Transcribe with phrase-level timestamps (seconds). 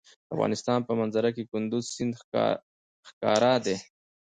[0.03, 0.03] د
[0.33, 2.13] افغانستان په منظره کې کندز سیند
[3.07, 3.77] ښکاره دی.